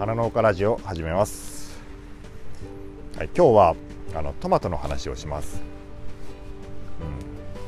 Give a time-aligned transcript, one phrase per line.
[0.00, 1.78] 花農家ラジオ始めます、
[3.18, 3.76] はい、今日は
[4.14, 5.60] あのトマトの話をします、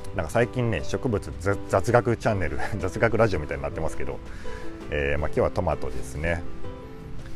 [0.08, 1.30] うん、なんか最近ね植物
[1.68, 4.18] 雑学チャンネル 雑学ラジオみたいになってますけど、
[4.90, 6.42] えーまあ、今日はトマトですね。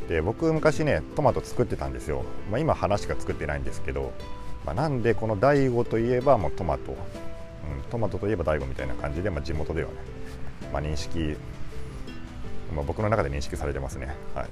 [0.09, 4.13] で僕昔ねトマト作ってたんですよ、まあ、今花しか作ってないんですけど、
[4.65, 6.97] まあ、なんでこの大悟といえばもうトマト、うん、
[7.91, 9.97] トマトといえば大悟みたいな感じで、まあ、地元ではね、
[10.73, 11.37] まあ、認識
[12.75, 14.15] まあ、僕の中で認識されてますね。
[14.35, 14.49] はい、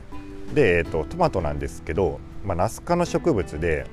[0.55, 3.87] で、えーと、トマトなんですけど、まあ、ナス科の植物で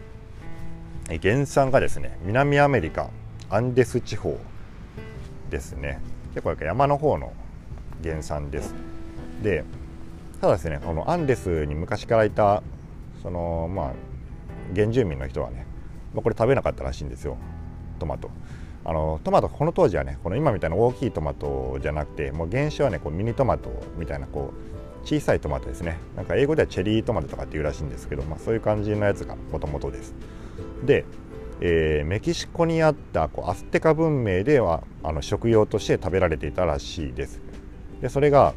[1.21, 3.09] 原産がですね南アメリカ
[3.49, 4.37] アンデス地方
[5.49, 5.99] ですね
[6.35, 7.33] 結構山の方の
[8.03, 8.73] 原産です。
[9.43, 9.65] で
[10.39, 12.63] ただですねこのアンデスに昔からいた
[13.21, 13.93] そのまあ
[14.73, 15.65] 原住民の人はね、
[16.13, 17.37] まあ、これ食べなかったらしいんですよ
[17.99, 18.29] トマト。
[18.83, 25.97] あのトマトこの当時はねこの今みたいな大きいトマトじゃなくてもう原種はねこうミニトマトみたいなこう小さいトマトですね。
[26.15, 30.13] なんか英語ではチェリートマトとかっていうらしいんですけど、まあ、そういう感じのやつがもともとです。
[30.83, 31.05] で、
[31.59, 37.41] えー、メキシコにあったこうアステカ文明ではあの食用として食べられていたらしいです。
[38.01, 38.53] でそれが、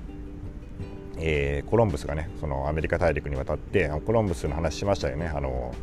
[1.18, 5.26] えー、コロンブスがねそのアメリカ大陸に渡ってコロンブスの話しましたよね。
[5.26, 5.74] あの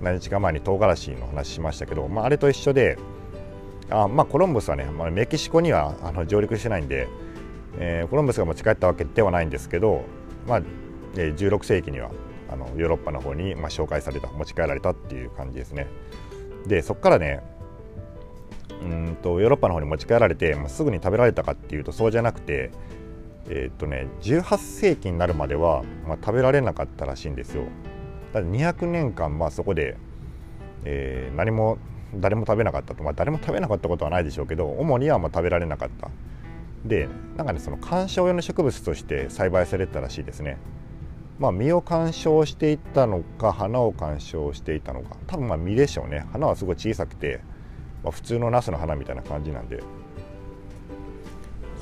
[0.00, 2.98] 何日か前に唐辛子の話しましたけど、まあ、あれと一緒で
[3.90, 7.08] あまあ、コロンブスはね、まあ、メキシコにはあの上陸してないんで、
[7.82, 10.04] えー、コロンブスが持ち帰ったわけではないんですけど、
[10.46, 10.62] まあ、
[11.14, 12.10] 16世紀には
[12.48, 15.88] あのヨーロッパの方に、まあ、紹介された持ち帰られたっていう感じですね。
[16.66, 17.42] でそこからね
[18.82, 22.70] うんとヨーロッパの方に持ち帰られて、まあ、すぐに食べられたかっていうとそうじゃなくて、
[23.48, 27.64] え、っとね、18世紀になるまでは、まあ、食べられなかったらしいんですよ。
[28.32, 29.96] だ200年間、まあ、そこで、
[30.84, 31.78] えー、何も
[32.14, 36.10] 誰も食べなかったと、まあ、誰も食べなかったことはないでしょうけど主にはまあ食べられなかった
[36.84, 40.58] でなんかねその観賞用の植物として栽培されたらしいですね。
[41.38, 46.26] まあ実を観賞していったのか花を観賞していたのか多分まあ実でしょうね。
[46.32, 47.40] 花はすごい小さくて、
[48.02, 49.82] まあ、普通のナスの花みたいな感じなんで。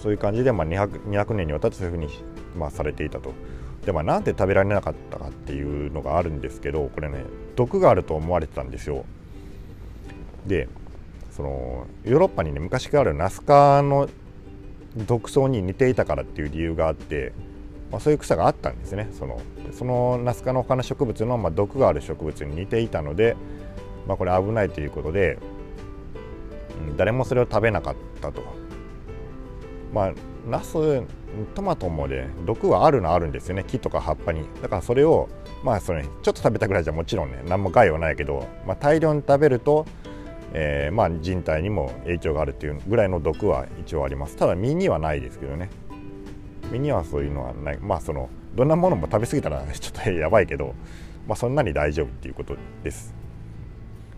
[0.01, 2.09] そういう感じでまあ 200, 200年にわたってそういうふうに
[2.57, 3.33] まあされていたと。
[3.85, 7.25] でまあなんで食べられなかったかっていうのがあるんですけどこれね
[7.57, 9.05] 毒があると思われてたんですよ。
[10.47, 10.69] で
[11.33, 14.09] そのヨーロッパにね昔からあるナス科の
[15.07, 17.33] 毒草に似ていたからっていう理由があって、
[17.91, 19.09] まあ、そういう草があったんですね。
[19.19, 19.41] その
[19.73, 23.37] そのナス科の他の植物の、まあ、毒がある植物に似ていたので、
[24.07, 25.39] まあ、これ危ないということで、
[26.91, 28.43] うん、誰もそれを食べなかったと。
[29.93, 30.13] まあ
[30.47, 31.05] ナス
[31.55, 33.65] トマトもね毒はあるのあるんですよね。
[33.67, 34.45] 木とか葉っぱに。
[34.63, 35.29] だからそれを
[35.63, 39.87] まあそれちょっと食べたぐらいじゃもちろんね何も害はないけど、まあ、大量に食べると
[40.55, 44.37] えー、まあ、人体にも影響があるっていうぐらいの毒は一応あります。
[44.37, 45.71] ただ身にはないですけどね。
[46.71, 47.79] 身にはそういうのはない。
[47.79, 50.75] まあそのどんなものも食べ過ぎたらちょっとやばいけど、
[51.27, 53.15] まあ、そんなに大丈夫っていうことです。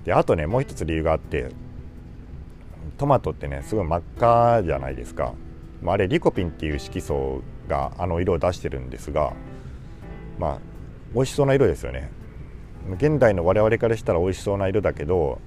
[0.04, 1.50] であとねもう一つ理由があって
[2.96, 5.34] トマトってねすごい真っ赤じゃないですか、
[5.82, 9.34] まあ、あれリコピンっていう色素があの色を出してるんですが
[10.38, 10.58] まあ
[11.14, 12.10] 美味しそうな色ですよね。
[12.96, 15.38] 現代の我々からしたら美味しそうな色だけど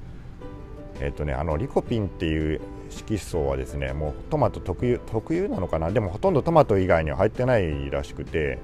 [1.00, 5.92] えーとね、あのリコピンっていう色素はですねもうトマト特有特有なのかな？
[5.92, 8.60] でもほとんどトマト以外には入ってないらしくて、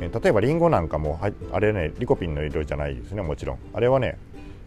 [0.00, 1.20] えー、例えばリンゴなんかも
[1.52, 3.58] あれねリコピンの色じゃないですねもちろん。
[3.72, 4.18] あれはね、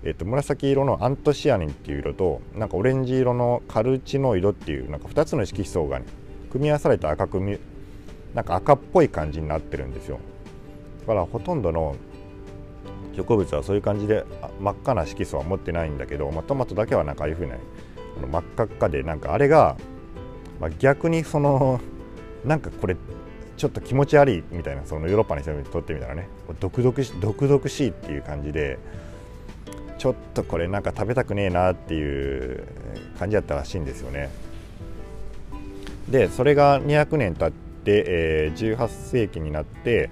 [0.03, 6.05] えーと、紫色のアントシアニンっていう色となんかオレンジ色のカルチノイドっていうなんか2つの色素が、ね、
[6.51, 7.59] 組み合わされた赤く
[8.33, 10.19] なんか赤っぽい感じになってるんですよ。
[11.01, 11.95] だからほとんどの
[13.15, 14.25] 植物はそういう感じで
[14.59, 17.55] 真っ赤な色素は持ってないんだけど、まあ、トマトだけはなんかああいうふうな
[18.31, 19.77] 真っ赤っかでなんかあれが、
[20.59, 21.79] まあ、逆にその
[22.45, 22.97] なんかこれ
[23.55, 26.27] ちょっと気持ち悪いみたいなそのヨーロッパの人にとってみたらね
[26.59, 28.79] 毒々し毒々しいっていう感じで
[29.97, 32.65] ちょっとこれなんか食べたくねえなっていう
[33.19, 34.29] 感じだったらしいんですよね。
[36.09, 40.09] でそれが200年経って、えー、18世紀になって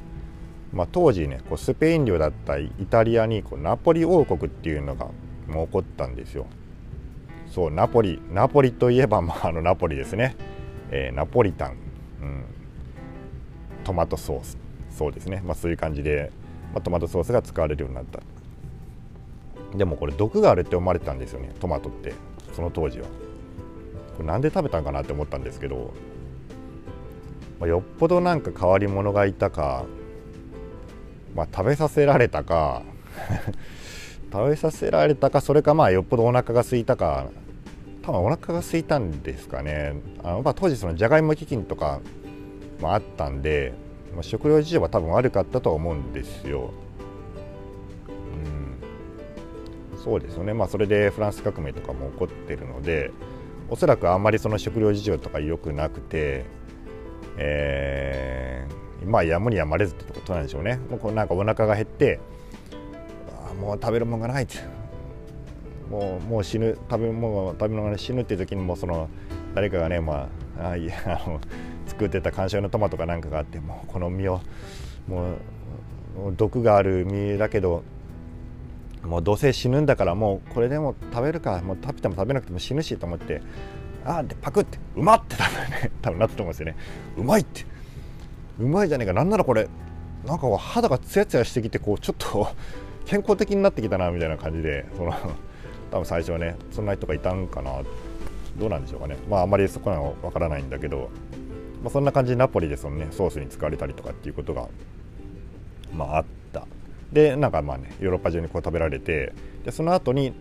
[0.74, 5.08] まあ、当時ねこうスペイン領だったイタリアにこうナポリ王国っていうのが
[5.48, 6.46] もう起こったんですよ。
[7.48, 10.38] そうナポリナポリといえば、まあ、あのナポリですね、
[10.90, 11.72] えー、ナポリタン、
[12.22, 12.46] うん、
[13.84, 14.58] トマトソース。
[14.90, 16.32] そうですね、まあ、そういう感じで、
[16.74, 18.22] まあ、トマトソースが使われるようになった。
[19.78, 22.14] でもこれ毒があるって思われたんですよねトマトって。
[22.54, 23.08] その当時は。
[24.16, 25.94] これなんで食べたんかなって思ったんですけど、
[27.60, 29.86] まあ、よっぽどなんか変わり者がいたか
[31.36, 32.84] まあ、食べさせられたか
[34.32, 37.28] 食べさせられたかそれかまあよっぽどお腹が空いたか
[38.02, 39.94] 多分お腹が空いたんですかね。
[40.24, 42.00] あの、まあ、当時そのじゃがいも基金とか
[42.80, 43.74] もあったんで
[44.14, 46.72] まあ、食料事情は多分悪かったと思うんですよ。
[49.94, 53.12] うん、そうですよね、まあ、それでフランス革命とかも起こってるので
[53.70, 56.46] おそらくあんまりその食料事情とか良くなくて、
[57.38, 58.74] えー、
[59.06, 60.80] まあやむにやまれずってことなんでしょうね。
[60.90, 62.20] もうこうなんかお腹が減って
[63.50, 64.58] あもう食べるものがないって
[65.90, 69.10] もうもう死ぬ食べ物食べ物が死ぬっていう時にもその
[69.56, 70.94] 誰かがねまああいや
[71.26, 71.42] あの
[71.88, 74.42] 作ってた観賞用のトマトかなんかがあってもうこの実を
[75.08, 77.84] もう毒がある実だけど
[79.04, 83.42] もうどうせ死ぬんだからもうこれでも食べるかもう食べても食べなくても死ぬしと思って
[84.06, 86.76] ああでパクってうまって多分ね多分なったと思うんですよね。
[87.18, 87.71] うまいって。
[88.62, 89.14] うまいじゃねえか。
[89.14, 89.68] なんならこれ
[90.26, 92.48] なんか肌がツヤツヤしてきてこうちょっと
[93.06, 95.12] 健康的になってきたなみたいな感じでその
[95.92, 97.82] 多分最初はねそんな人がいたんかな。
[98.58, 99.18] どうなんでしょうかね。
[99.30, 101.10] まああんまりそこはわからないんだけど
[101.82, 104.68] まあ、そんな感じでナポリでその、ね、ソースに使われたりとかっていうことが、
[105.94, 106.68] まあ、あった。
[107.12, 109.34] でなんかまあねヨーロッパ中にこう食べられて
[109.66, 110.34] でその後に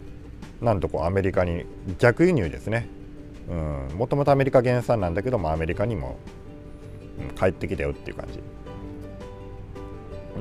[0.61, 1.65] なんとこうアメリカに
[1.99, 2.89] 逆輸入ですね。
[3.97, 6.19] もともとアメリカ原産なんだけどもアメリカにも、
[7.39, 8.41] 帰ってきたよっていう感じ。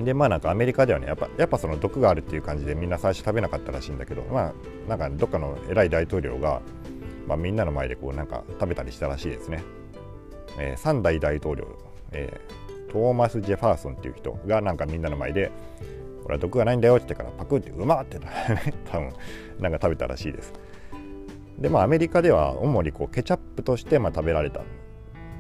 [0.04, 4.54] でまあなんかアメリカではねやっぱやっぱその毒があるっていう感じでみんな最初食べなかったらしいんだけどまあ
[4.88, 6.62] なんかどっかの偉い大統領が、
[7.28, 9.64] まあ、みんなの前でこうなんか食べたりしたらしいですね。
[10.58, 11.78] えー、3代大統領、
[12.12, 15.52] えー、トーマス・ジェファーソンっていう人がなんかみんなの前で
[16.24, 18.20] 「これは毒がないんだよ」って言ってからパクって「うまっ!」って
[18.92, 19.12] 多分
[19.60, 20.54] なんか食べたらしいです。
[21.60, 24.62] でまあアメリカでは主にこうケチャップとしてまあ食べられた、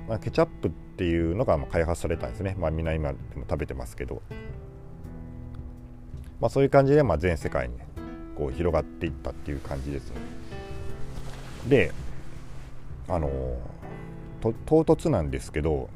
[0.10, 2.56] まあ、ケチャップっていうのがまあ開発されたんですね。
[2.58, 4.24] まあみんな今でも食べてますけど。
[6.42, 7.76] まあそういう感じでまあ全世界に
[8.36, 10.10] こう広がっていったっていう感じです。
[10.10, 10.16] ね
[11.68, 11.92] で
[13.08, 13.30] あの
[14.42, 15.90] と唐突なんですけど、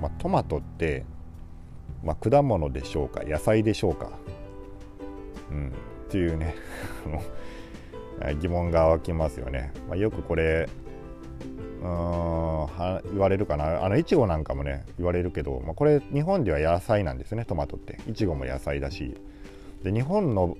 [0.00, 1.04] まあ、トマトって、
[2.02, 4.10] まあ、果物でしょうか野菜でしょうか、
[5.50, 5.70] うん、っ
[6.10, 6.54] ていうね
[8.40, 9.72] 疑問が湧きますよね。
[9.88, 10.68] まあ、よくこれ
[11.82, 13.84] うん言われるかな。
[13.84, 17.98] あのいちごなんかもね言われるけど、まあ、これ日本では野菜なんですねトマトって。
[18.08, 19.16] いちごも野菜だし。
[19.82, 20.56] で日本の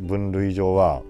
[0.00, 1.02] 分類上は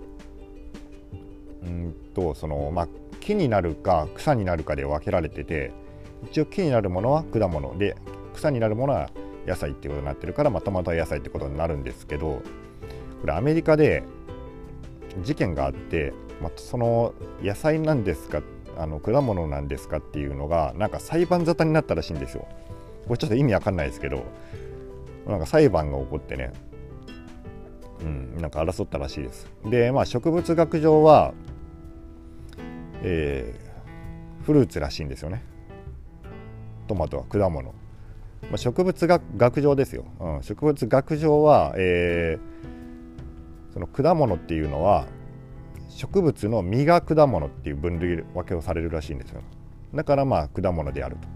[1.63, 2.89] うんとそのまあ
[3.21, 5.73] 木になるか草になるかで分けられてて
[6.31, 7.97] 一応木になるものは果物で
[8.35, 9.11] 草になるものは
[9.47, 12.43] 野菜っていうことになってるからまとまた野菜ってことになるんですけど
[13.21, 14.03] これアメリカで
[15.23, 16.13] 事件があって、
[16.43, 18.43] まあ、その野菜なんですか
[18.79, 22.47] あの果物なんですかっていうのがなんか裁判沙汰になったらしいんですよ。
[23.07, 24.25] これちょっと意味わかんないですけど
[25.27, 26.53] なんか裁判が起こってね
[28.01, 29.47] うん、なんか争ったらしいです。
[29.65, 31.33] で、まあ、植物学上は
[33.05, 35.43] えー、フルーツらしいんですよね
[36.89, 45.07] トマトは果物、まあ、植物学学上ですよ、うん、植物学上は、えー、その果物っていうのは
[45.95, 49.41] 植物の実が果物っていう分類分けをされるらしいんですよ。
[49.95, 51.29] だからまあ果物であると。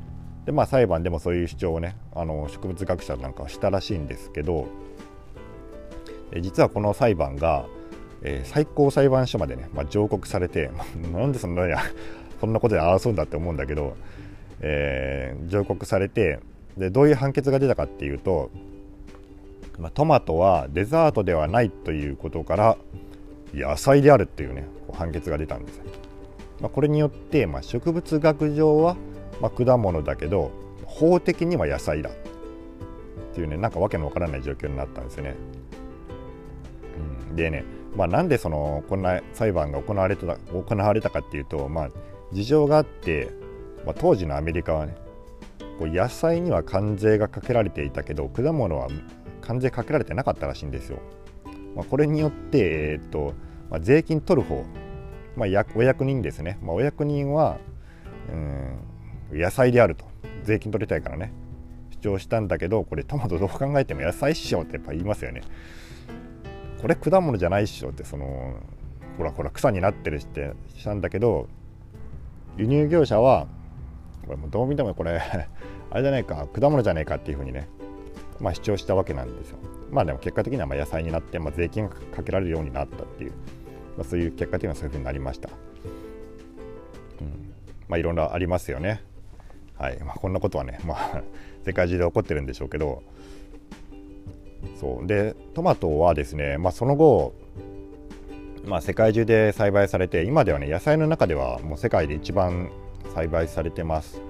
[0.47, 4.67] でまあ裁判でもそういう主張をねあの植物学者なんかはしたらしいんですけど
[6.41, 7.67] 実はこの裁判が
[8.23, 10.71] えー、最高裁判所までね、まあ、上告されて、
[11.13, 11.79] なんでそんなや
[12.41, 13.97] そんなことで争うんだって思うんだけど、
[14.61, 16.41] えー、上告されて
[16.77, 18.51] でどういう判決が出たかっていうと、
[19.79, 22.77] まあ、トマトはデザートではないということから
[23.55, 25.81] 野菜であるっていうね判決が出たんです、
[26.61, 28.97] まあ、これによって、まあ、植物学上は、
[29.41, 30.51] まあ、果物だけど
[30.85, 32.13] 法的には野菜だっ
[33.35, 35.37] ていうねなんかわけのわからない状況になったんですよね、
[37.31, 37.65] うん、でね
[37.97, 41.91] まあ、なんでそのこんな裁判が行われた行われたかっていうと、まあ、
[42.33, 43.31] 事情があって、
[43.85, 44.95] まあ、当時のアメリカはね
[45.79, 48.89] こう野菜には関税がかけられていたけど果物は
[49.41, 50.99] 関税かけられてなかったらしいんですよ。
[51.79, 53.35] まあ、これによって、えー、っと
[53.71, 54.65] まあ、税金取る方、
[55.37, 57.59] まあ、お役人ですね、まあ、お役人は
[58.33, 58.37] う
[59.37, 60.05] ん野菜であると。
[60.43, 61.33] 税金取りたいからね。
[61.91, 65.43] 主張したんだけどこれトマトどう考えても野菜っしょってやっぱ言いますよね。
[66.81, 68.55] これ果物じゃないっしょってその
[69.17, 71.49] ほらほら草になってるってしたんだけど
[72.57, 73.47] 輸入業者は
[74.25, 75.19] これもどう見てもこれ
[75.91, 77.69] あれじゃないか果物じゃないかっていうふうにね、
[78.41, 79.59] まあ、主張したわけなんですよ。
[79.91, 83.33] まあでも結果的にはま野菜になって、まあ、税金がかけられるようになったっていう、
[83.97, 85.49] まあ、そういう結果的にはそういうふうになりました。
[87.21, 87.53] うん、
[87.89, 89.03] まあいろんなありますよね。
[89.77, 91.23] はいまあ、こんなことはね、まあ、
[91.65, 93.03] 世界中で起こってるんでしょうけど、
[94.81, 97.33] そうでトマトはですね、まあ、その後、
[98.65, 102.71] まあ、世界中で栽培されて今ではね野菜の中ではもう世界で一番
[103.15, 104.21] 栽培されてます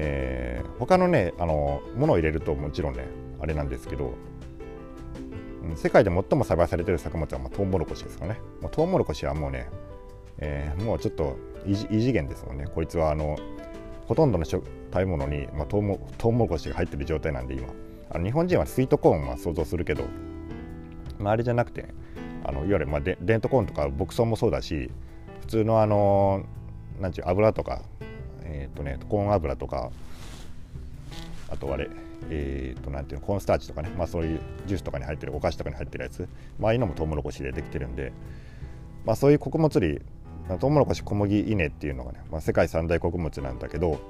[0.00, 3.08] えー、他のねあのものを入れるともちろんね
[3.40, 4.14] あれなんですけど
[5.74, 9.68] 世界で最も栽培されている作物は、まあ、トウモロコシですかね、まあ、トウモロコシはもうね、
[10.38, 11.36] えー、もうちょっと
[11.66, 12.66] 異次元ですもんね。
[12.72, 13.36] こいつはあの
[14.06, 14.64] ほとんどの食
[14.94, 17.68] べ物に、まあ、トウモトウモロコシが入ってる状態なんで今。
[18.10, 20.04] あの日本人はスイートコーンは想像するけど、
[21.18, 21.88] まあ、あれじゃなくて
[22.44, 24.90] あのいわゆる、まあ、デントコーンとか牧草もそうだし
[25.40, 26.46] 普通のあの
[27.00, 27.82] なんちゅう油とか
[28.48, 29.90] えっ、ー、とねコーン油とか
[31.50, 31.88] あとあれ
[32.30, 36.28] えーと、なんていうのコーンスターチとかね、まあ、そういうジュースとかに入ってるお菓子とかに入ってるやつ、
[36.58, 38.12] まああいうのもトウモロコシでできてるんで、
[39.06, 40.02] まあ、そういう穀物類
[40.60, 44.00] トウモロコシ小麦稲っていうのがね、まあ、世界三大穀物なんだけど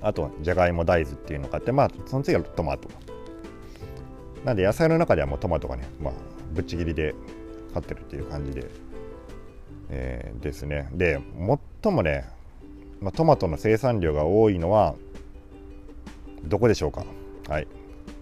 [0.00, 2.88] あとじゃがいも大豆っていうのがあってまあその次はトマト。
[4.44, 6.12] なんで野菜の中ではもうトマトがね、まあ、
[6.52, 7.16] ぶっちぎりで
[7.72, 8.70] 買ってるっていう感じで、
[9.90, 10.88] えー、ですね。
[10.92, 11.20] で
[11.82, 12.35] 最もね
[13.00, 14.94] まあ、トマトの生産量が多いのは
[16.44, 17.04] どこでしょうか？
[17.48, 17.68] はい、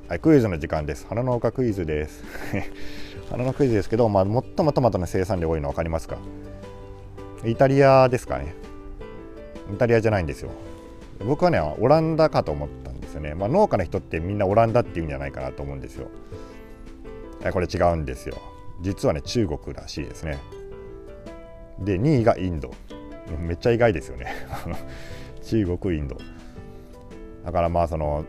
[0.08, 1.06] はい、クイズの時間です。
[1.08, 2.24] 花農家クイズです。
[3.30, 6.18] 花のクイズですけど、まあ、最もトマトの生産量多いの分かりますか？
[7.44, 8.54] イタリアですかね。
[9.72, 10.50] イタリアじゃないんですよ。
[11.24, 16.08] 僕はねオランダかと思ったんですよね、まあ、農家の人ってみんなオランダっていうんじゃないかなと思うんですよ。
[17.52, 18.36] これ違うんですよ。
[18.82, 20.38] 実はね中国らしいですね。
[21.78, 22.70] で2位がインド。
[23.38, 24.26] めっちゃ意外ですよね。
[25.42, 26.16] 中国インド。
[27.44, 28.24] だからまあその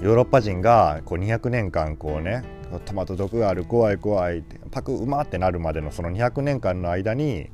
[0.00, 2.42] ヨーロッパ人がこう200年間こうね
[2.86, 7.50] トマト毒がある怖い怖いってパクうまってなるまでのその200年間の間に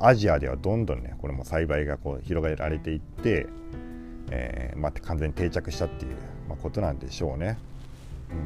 [0.00, 3.46] アジアではどんどんねこれも栽培がこう広げられていって、
[4.30, 6.16] えーまあ、完全に定着したっていう、
[6.48, 7.58] まあ、ことなんでしょうね、
[8.30, 8.36] うん。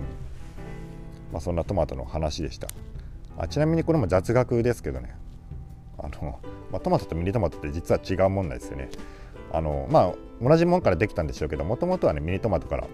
[1.33, 2.69] まあ、そんなトマトの話でした。
[3.38, 5.14] あちなみにこれも雑学ですけどね。
[5.99, 8.91] あのまあ、トマトとミニトマトって実は違うもんなんですよね。
[9.53, 12.87] あのまあ同じもんからできたんでしょうけどもともとはねミニトマトから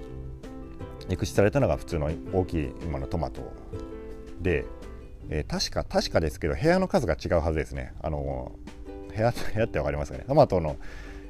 [1.09, 3.52] 育種されたのが普通の大きい今のトマト
[4.40, 4.64] で、
[5.28, 7.94] えー、確か確かですけど部屋の数が違うはずですね。
[8.02, 8.52] あの
[9.14, 10.76] 部屋部屋って分かりますかねトマトの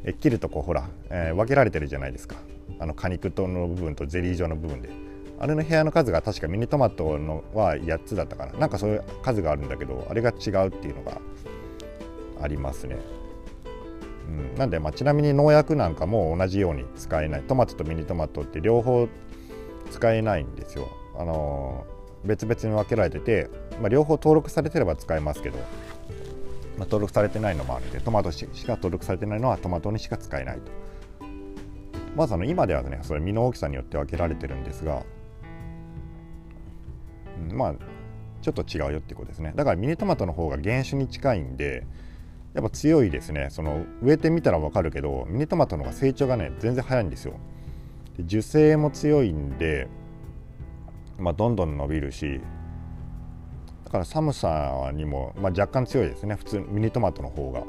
[0.05, 2.37] え切るとこうほら、えー、分けられてるじゃないですか
[2.79, 4.91] あの果肉との部分とゼリー状の部分で
[5.38, 11.21] あれの部屋の数が確かミニトマトのは8つだったからなんかそういう数があるんだけどあれが違うっていうのが
[12.42, 12.99] ありますね。
[14.28, 19.08] うん、なんで、まあ、ちなみに農薬なんかも同じように使えないトマトとミニトマトって両方
[19.90, 20.88] 使えないんですよ。
[21.18, 30.82] あのー、別々に分けられてて、まあ、両方登録されてれば使えますけど、まあ、登録されてないのもあるんでトマトしか登録されてないのはトマトにしか使えないと。
[32.16, 35.02] まずあの今ではねそれ実の大きさによって分けられてるんですが、
[37.50, 37.75] うん、まあ
[38.42, 41.87] ちょっと違うよってことですねだからミニトマトの方が原種に近いんで
[42.54, 43.49] やっぱ強いですね。
[43.50, 47.35] その植えてみたら分かるけどミニトマトの方が成長がね全然早いんですよ。
[48.16, 49.88] で樹勢も強いんで、
[51.18, 52.40] まあ、どんどん伸びるし
[53.85, 56.35] だから寒さにも、まあ、若干強いですね。
[56.35, 57.62] 普通ミニトマトの方が。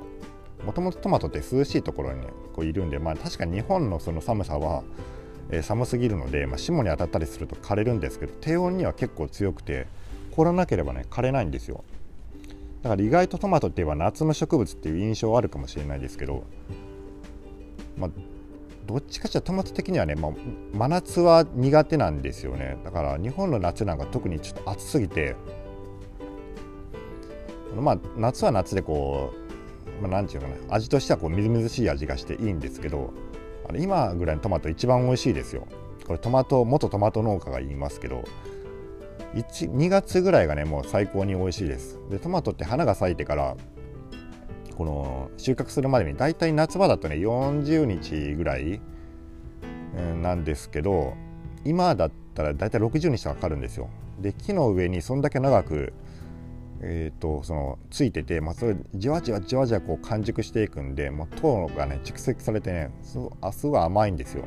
[0.66, 4.84] もともとトマトって涼しいところに、ね、こういるんで、まあ、確かに日本のその寒さは、
[5.50, 9.88] えー、寒すぎるので、まあ、霜に当たったりすると枯れるんですけど低温には結構強くて
[10.32, 11.84] 凍らなければね枯れないんですよ。
[12.84, 16.44] だから意外とトマトって言えば夏の植物っていう印象はあるかもしれないですけど、
[17.98, 18.10] まあ、
[18.86, 20.32] どっちかっていうとトマト的にはね、まあ、
[20.74, 22.78] 真夏は苦手なんですよね。
[22.84, 25.38] だから日本の夏なんか特にちょっと暑すぎて
[27.80, 29.34] まあ夏は夏でこ
[30.02, 33.14] う、まあ、ていうかな味としてはこうみずみずしい味がしていいんですけど
[33.68, 35.68] あの今ぐらいのトマト一番美味しいですよ。
[36.06, 38.26] これトマト元トマト農家が言いますけど
[39.34, 42.00] 2月ぐらいがねもう最高に美味しいです。
[42.10, 43.58] でトマトって花が咲いてから
[44.78, 48.82] この収穫するまでにだいたい夏場だとね40日ぐらい
[50.22, 51.14] なんですけど
[51.66, 53.90] 今だったらだいたい60日かかるんですよ。
[54.20, 55.94] で木の上にそんだけ長く
[56.86, 63.18] えーと、そのついてて、まあ、それじわじわじわじわこう完熟していくんでもう糖がね蓄積されてねす
[63.68, 64.44] ごい甘いんですよ。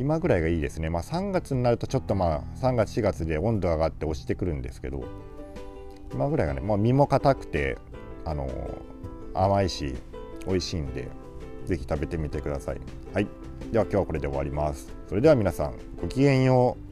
[0.00, 0.88] 今ぐらいがいいですね。
[0.88, 5.04] まあ、3月になるとちょっとまあ3月4月で温度上がって落ちてくるんですけど
[6.14, 7.76] 今ぐらいがね、まあ、身も硬くて
[8.24, 8.48] あの
[9.34, 9.94] 甘いし
[10.46, 11.06] 美味しいんで
[11.66, 12.80] 是非食べてみてください。
[13.12, 13.28] はい。
[13.70, 14.88] では今日はこれで終わります。
[15.06, 16.89] それでは皆さんごきげんよう。